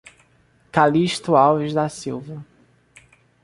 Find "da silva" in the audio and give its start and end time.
1.75-2.43